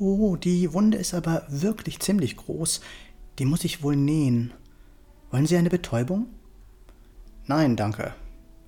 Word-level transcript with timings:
Oh, 0.00 0.36
die 0.36 0.72
Wunde 0.72 0.96
ist 0.96 1.12
aber 1.12 1.42
wirklich 1.48 1.98
ziemlich 1.98 2.36
groß. 2.36 2.80
Die 3.40 3.44
muss 3.44 3.64
ich 3.64 3.82
wohl 3.82 3.96
nähen. 3.96 4.52
Wollen 5.32 5.46
Sie 5.46 5.56
eine 5.56 5.70
Betäubung? 5.70 6.26
Nein, 7.46 7.74
danke. 7.74 8.14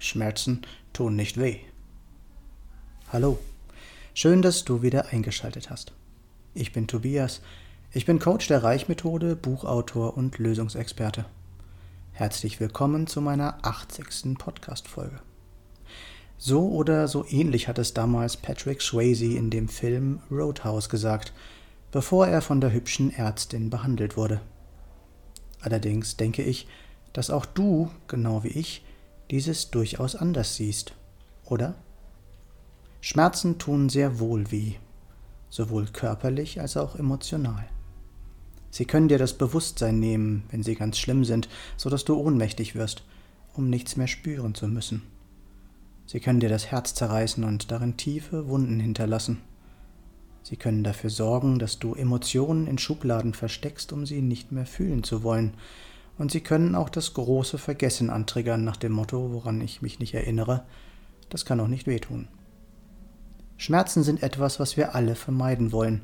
Schmerzen 0.00 0.62
tun 0.92 1.14
nicht 1.14 1.38
weh. 1.38 1.58
Hallo. 3.12 3.38
Schön, 4.12 4.42
dass 4.42 4.64
du 4.64 4.82
wieder 4.82 5.10
eingeschaltet 5.12 5.70
hast. 5.70 5.92
Ich 6.52 6.72
bin 6.72 6.88
Tobias. 6.88 7.42
Ich 7.92 8.06
bin 8.06 8.18
Coach 8.18 8.48
der 8.48 8.64
Reichmethode, 8.64 9.36
Buchautor 9.36 10.16
und 10.16 10.38
Lösungsexperte. 10.38 11.26
Herzlich 12.10 12.58
willkommen 12.58 13.06
zu 13.06 13.20
meiner 13.20 13.64
80. 13.64 14.36
Podcast-Folge. 14.36 15.20
So 16.42 16.70
oder 16.70 17.06
so 17.06 17.26
ähnlich 17.28 17.68
hat 17.68 17.78
es 17.78 17.92
damals 17.92 18.38
Patrick 18.38 18.80
Swayze 18.80 19.26
in 19.26 19.50
dem 19.50 19.68
Film 19.68 20.20
Roadhouse 20.30 20.88
gesagt, 20.88 21.34
bevor 21.92 22.26
er 22.26 22.40
von 22.40 22.62
der 22.62 22.72
hübschen 22.72 23.12
Ärztin 23.12 23.68
behandelt 23.68 24.16
wurde. 24.16 24.40
Allerdings 25.60 26.16
denke 26.16 26.42
ich, 26.42 26.66
dass 27.12 27.28
auch 27.28 27.44
du, 27.44 27.90
genau 28.08 28.42
wie 28.42 28.48
ich, 28.48 28.82
dieses 29.30 29.70
durchaus 29.70 30.16
anders 30.16 30.56
siehst, 30.56 30.94
oder? 31.44 31.74
Schmerzen 33.02 33.58
tun 33.58 33.90
sehr 33.90 34.18
wohl 34.18 34.50
weh, 34.50 34.76
sowohl 35.50 35.88
körperlich 35.88 36.58
als 36.58 36.78
auch 36.78 36.96
emotional. 36.96 37.68
Sie 38.70 38.86
können 38.86 39.08
dir 39.08 39.18
das 39.18 39.34
Bewusstsein 39.34 40.00
nehmen, 40.00 40.44
wenn 40.50 40.62
sie 40.62 40.74
ganz 40.74 40.96
schlimm 40.96 41.26
sind, 41.26 41.50
so 41.76 41.90
dass 41.90 42.06
du 42.06 42.16
ohnmächtig 42.16 42.76
wirst, 42.76 43.02
um 43.52 43.68
nichts 43.68 43.96
mehr 43.96 44.08
spüren 44.08 44.54
zu 44.54 44.68
müssen. 44.68 45.02
Sie 46.10 46.18
können 46.18 46.40
dir 46.40 46.48
das 46.48 46.72
Herz 46.72 46.94
zerreißen 46.94 47.44
und 47.44 47.70
darin 47.70 47.96
tiefe 47.96 48.48
Wunden 48.48 48.80
hinterlassen. 48.80 49.42
Sie 50.42 50.56
können 50.56 50.82
dafür 50.82 51.08
sorgen, 51.08 51.60
dass 51.60 51.78
du 51.78 51.94
Emotionen 51.94 52.66
in 52.66 52.78
Schubladen 52.78 53.32
versteckst, 53.32 53.92
um 53.92 54.04
sie 54.06 54.20
nicht 54.20 54.50
mehr 54.50 54.66
fühlen 54.66 55.04
zu 55.04 55.22
wollen. 55.22 55.54
Und 56.18 56.32
sie 56.32 56.40
können 56.40 56.74
auch 56.74 56.88
das 56.88 57.14
große 57.14 57.58
Vergessen 57.58 58.10
antriggern 58.10 58.64
nach 58.64 58.76
dem 58.76 58.90
Motto, 58.90 59.30
woran 59.32 59.60
ich 59.60 59.82
mich 59.82 60.00
nicht 60.00 60.12
erinnere, 60.12 60.64
das 61.28 61.44
kann 61.44 61.60
auch 61.60 61.68
nicht 61.68 61.86
wehtun. 61.86 62.26
Schmerzen 63.56 64.02
sind 64.02 64.24
etwas, 64.24 64.58
was 64.58 64.76
wir 64.76 64.96
alle 64.96 65.14
vermeiden 65.14 65.70
wollen, 65.70 66.02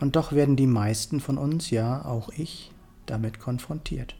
und 0.00 0.16
doch 0.16 0.32
werden 0.32 0.56
die 0.56 0.66
meisten 0.66 1.20
von 1.20 1.38
uns, 1.38 1.70
ja 1.70 2.04
auch 2.04 2.30
ich, 2.30 2.72
damit 3.06 3.38
konfrontiert. 3.38 4.16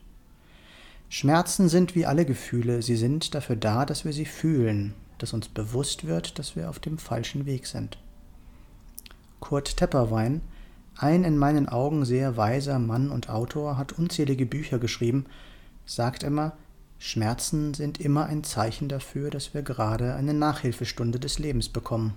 Schmerzen 1.08 1.68
sind 1.68 1.96
wie 1.96 2.06
alle 2.06 2.24
Gefühle, 2.24 2.82
sie 2.82 2.96
sind 2.96 3.34
dafür 3.34 3.56
da, 3.56 3.84
dass 3.84 4.04
wir 4.04 4.12
sie 4.12 4.24
fühlen, 4.24 4.94
dass 5.18 5.32
uns 5.32 5.48
bewusst 5.48 6.06
wird, 6.06 6.38
dass 6.38 6.56
wir 6.56 6.70
auf 6.70 6.78
dem 6.78 6.98
falschen 6.98 7.46
Weg 7.46 7.66
sind. 7.66 7.98
Kurt 9.40 9.76
Tepperwein, 9.76 10.40
ein 10.96 11.24
in 11.24 11.38
meinen 11.38 11.68
Augen 11.68 12.04
sehr 12.04 12.36
weiser 12.36 12.78
Mann 12.78 13.10
und 13.10 13.30
Autor, 13.30 13.76
hat 13.76 13.92
unzählige 13.92 14.46
Bücher 14.46 14.78
geschrieben, 14.78 15.26
sagt 15.86 16.22
immer, 16.22 16.56
Schmerzen 16.98 17.74
sind 17.74 18.00
immer 18.00 18.26
ein 18.26 18.42
Zeichen 18.42 18.88
dafür, 18.88 19.30
dass 19.30 19.54
wir 19.54 19.62
gerade 19.62 20.14
eine 20.14 20.34
Nachhilfestunde 20.34 21.20
des 21.20 21.38
Lebens 21.38 21.68
bekommen. 21.68 22.14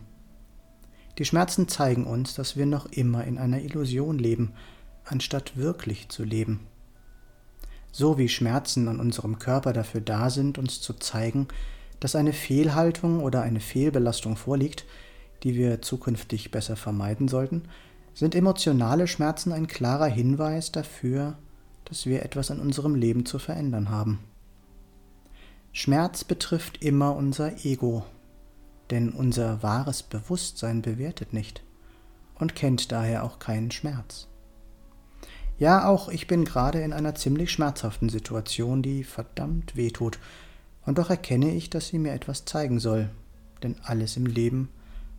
Die 1.19 1.25
Schmerzen 1.25 1.67
zeigen 1.67 2.05
uns, 2.05 2.33
dass 2.33 2.57
wir 2.57 2.65
noch 2.65 2.87
immer 2.87 3.23
in 3.25 3.37
einer 3.37 3.61
Illusion 3.61 4.17
leben, 4.17 4.53
anstatt 5.05 5.55
wirklich 5.57 6.09
zu 6.09 6.23
leben. 6.23 6.61
So 7.91 8.17
wie 8.17 8.29
Schmerzen 8.29 8.87
an 8.87 8.99
unserem 8.99 9.37
Körper 9.37 9.73
dafür 9.73 10.01
da 10.01 10.29
sind, 10.29 10.57
uns 10.57 10.81
zu 10.81 10.93
zeigen, 10.93 11.47
dass 12.01 12.15
eine 12.15 12.33
Fehlhaltung 12.33 13.21
oder 13.21 13.43
eine 13.43 13.61
Fehlbelastung 13.61 14.35
vorliegt, 14.35 14.85
die 15.43 15.55
wir 15.55 15.81
zukünftig 15.81 16.51
besser 16.51 16.75
vermeiden 16.75 17.29
sollten, 17.29 17.63
sind 18.13 18.35
emotionale 18.35 19.07
Schmerzen 19.07 19.53
ein 19.53 19.67
klarer 19.67 20.07
Hinweis 20.07 20.73
dafür, 20.73 21.37
dass 21.85 22.05
wir 22.05 22.23
etwas 22.23 22.51
an 22.51 22.59
unserem 22.59 22.95
Leben 22.95 23.25
zu 23.25 23.39
verändern 23.39 23.89
haben. 23.89 24.19
Schmerz 25.71 26.23
betrifft 26.23 26.83
immer 26.83 27.15
unser 27.15 27.65
Ego, 27.65 28.03
denn 28.89 29.11
unser 29.11 29.63
wahres 29.63 30.03
Bewusstsein 30.03 30.81
bewertet 30.81 31.33
nicht 31.33 31.63
und 32.35 32.55
kennt 32.55 32.91
daher 32.91 33.23
auch 33.23 33.39
keinen 33.39 33.71
Schmerz. 33.71 34.27
Ja, 35.59 35.87
auch 35.87 36.09
ich 36.09 36.25
bin 36.25 36.45
gerade 36.45 36.81
in 36.81 36.91
einer 36.91 37.13
ziemlich 37.13 37.51
schmerzhaften 37.51 38.09
Situation, 38.09 38.81
die 38.81 39.03
verdammt 39.03 39.75
wehtut 39.75 40.17
und 40.85 40.97
doch 40.97 41.09
erkenne 41.09 41.51
ich, 41.51 41.69
dass 41.69 41.87
sie 41.87 41.99
mir 41.99 42.13
etwas 42.13 42.45
zeigen 42.45 42.79
soll, 42.79 43.09
denn 43.63 43.75
alles 43.83 44.17
im 44.17 44.25
Leben 44.25 44.69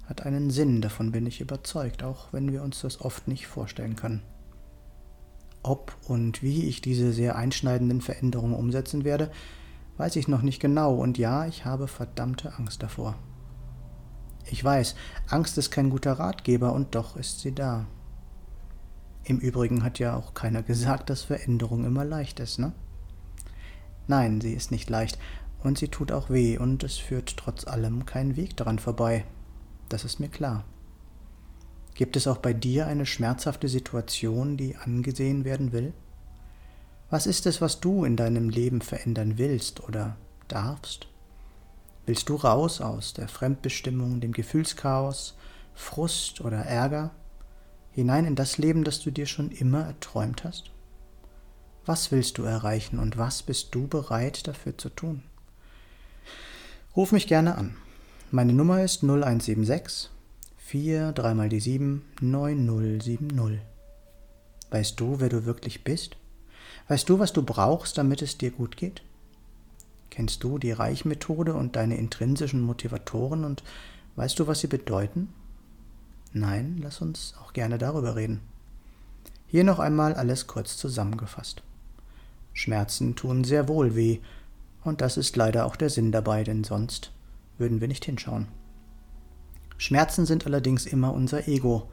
hat 0.07 0.27
einen 0.27 0.51
Sinn, 0.51 0.83
davon 0.83 1.13
bin 1.13 1.27
ich 1.27 1.41
überzeugt, 1.41 2.03
auch 2.03 2.33
wenn 2.33 2.53
wir 2.53 2.63
uns 2.63 2.81
das 2.81 3.01
oft 3.01 3.29
nicht 3.29 3.47
vorstellen 3.47 3.97
können. 3.97 4.23
Ob 5.63 5.97
und 6.09 6.43
wie 6.43 6.67
ich 6.67 6.81
diese 6.81 7.13
sehr 7.13 7.37
einschneidenden 7.37 8.01
Veränderungen 8.01 8.55
umsetzen 8.55 9.05
werde, 9.05 9.31
weiß 9.97 10.17
ich 10.17 10.27
noch 10.27 10.43
nicht 10.43 10.61
genau, 10.61 10.95
und 10.95 11.19
ja, 11.19 11.47
ich 11.47 11.65
habe 11.65 11.87
verdammte 11.87 12.55
Angst 12.59 12.83
davor. 12.83 13.15
Ich 14.51 14.63
weiß, 14.63 14.97
Angst 15.29 15.57
ist 15.57 15.71
kein 15.71 15.91
guter 15.91 16.15
Ratgeber, 16.15 16.73
und 16.73 16.97
doch 16.97 17.17
ist 17.17 17.41
sie 17.41 17.55
da. 17.55 17.87
Im 19.25 19.39
Übrigen 19.39 19.85
hat 19.85 20.01
ja 20.01 20.17
auch 20.17 20.35
keiner 20.35 20.63
gesagt, 20.65 21.11
dass 21.11 21.23
Veränderung 21.23 21.85
immer 21.85 22.05
leicht 22.05 22.41
ist, 22.41 22.59
ne? 22.59 22.73
Nein, 24.09 24.41
sie 24.41 24.53
ist 24.53 24.73
nicht 24.73 24.91
leicht, 24.91 25.17
und 25.63 25.79
sie 25.79 25.89
tut 25.89 26.13
auch 26.13 26.31
weh, 26.31 26.59
und 26.59 26.83
es 26.83 26.99
führt 26.99 27.37
trotz 27.37 27.67
allem 27.67 28.07
kein 28.07 28.37
Weg 28.37 28.57
daran 28.57 28.79
vorbei. 28.79 29.25
Das 29.89 30.05
ist 30.05 30.21
mir 30.21 30.29
klar. 30.29 30.65
Gibt 31.95 32.17
es 32.17 32.27
auch 32.27 32.39
bei 32.39 32.53
dir 32.53 32.87
eine 32.87 33.07
schmerzhafte 33.07 33.69
Situation, 33.69 34.57
die 34.57 34.77
angesehen 34.77 35.45
werden 35.45 35.73
will? 35.73 35.93
Was 37.11 37.27
ist 37.27 37.47
es, 37.47 37.61
was 37.61 37.81
du 37.81 38.05
in 38.05 38.17
deinem 38.17 38.49
Leben 38.49 38.81
verändern 38.81 39.37
willst 39.37 39.87
oder 39.87 40.17
darfst? 40.49 41.09
Willst 42.07 42.29
du 42.29 42.37
raus 42.37 42.81
aus 42.81 43.13
der 43.13 43.29
Fremdbestimmung, 43.29 44.21
dem 44.21 44.33
Gefühlschaos, 44.33 45.37
Frust 45.75 46.41
oder 46.41 46.59
Ärger, 46.59 47.11
hinein 47.91 48.25
in 48.25 48.35
das 48.35 48.57
Leben, 48.59 48.83
das 48.83 49.01
du 49.01 49.11
dir 49.11 49.27
schon 49.27 49.51
immer 49.51 49.85
erträumt 49.85 50.45
hast? 50.45 50.71
Was 51.85 52.11
willst 52.11 52.39
du 52.39 52.45
erreichen 52.45 52.99
und 52.99 53.19
was 53.19 53.43
bist 53.43 53.75
du 53.75 53.87
bereit 53.87 54.47
dafür 54.49 54.79
zu 54.79 54.89
tun? 54.89 55.23
Ruf 56.95 57.11
mich 57.13 57.27
gerne 57.27 57.57
an. 57.57 57.75
Meine 58.31 58.53
Nummer 58.53 58.83
ist 58.83 59.03
0176 59.03 60.11
4 60.59 61.13
3 61.13 61.33
mal 61.33 61.49
die 61.49 61.59
7 61.59 62.05
9070. 62.21 63.61
Weißt 64.71 65.01
du, 65.01 65.19
wer 65.19 65.31
du 65.31 65.47
wirklich 65.47 65.85
bist? 65.85 66.19
Weißt 66.89 67.09
du, 67.09 67.19
was 67.19 67.33
du 67.33 67.43
brauchst, 67.43 67.97
damit 67.97 68.21
es 68.21 68.37
dir 68.37 68.51
gut 68.51 68.77
geht? 68.77 69.03
Kennst 70.11 70.45
du 70.45 70.59
die 70.59 70.73
Reichmethode 70.73 71.55
und 71.55 71.77
deine 71.77 71.97
intrinsischen 71.97 72.61
Motivatoren 72.61 73.47
und 73.47 73.63
weißt 74.17 74.39
du, 74.39 74.47
was 74.47 74.61
sie 74.61 74.67
bedeuten? 74.67 75.33
Nein, 76.35 76.79
lass 76.83 77.01
uns 77.01 77.33
auch 77.43 77.55
gerne 77.55 77.79
darüber 77.79 78.17
reden. 78.17 78.41
Hier 79.47 79.65
noch 79.65 79.79
einmal 79.79 80.13
alles 80.13 80.47
kurz 80.47 80.77
zusammengefasst. 80.77 81.63
Schmerzen 82.53 83.17
tun 83.17 83.45
sehr 83.45 83.67
wohl 83.67 83.97
weh, 83.97 84.21
und 84.85 85.01
das 85.01 85.17
ist 85.17 85.37
leider 85.37 85.67
auch 85.67 85.77
der 85.77 85.91
Sinn 85.91 86.13
dabei, 86.13 86.45
denn 86.45 86.65
sonst 86.65 87.13
würden 87.59 87.81
wir 87.81 87.89
nicht 87.89 88.05
hinschauen. 88.05 88.49
Schmerzen 89.79 90.27
sind 90.27 90.47
allerdings 90.47 90.87
immer 90.87 91.13
unser 91.13 91.49
Ego. 91.49 91.91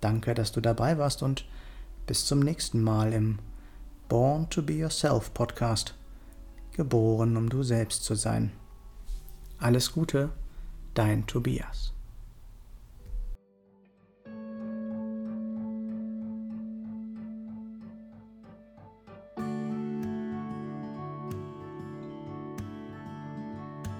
Danke, 0.00 0.32
dass 0.32 0.52
du 0.52 0.62
dabei 0.62 0.96
warst 0.96 1.22
und 1.22 1.44
bis 2.06 2.26
zum 2.26 2.40
nächsten 2.40 2.82
Mal 2.82 3.12
im 3.12 3.38
Born 4.08 4.48
to 4.50 4.62
Be 4.62 4.74
Yourself 4.74 5.32
Podcast. 5.34 5.94
Geboren, 6.72 7.36
um 7.36 7.48
du 7.48 7.62
selbst 7.62 8.04
zu 8.04 8.14
sein. 8.14 8.52
Alles 9.58 9.92
Gute, 9.92 10.30
dein 10.94 11.26
Tobias. 11.26 11.91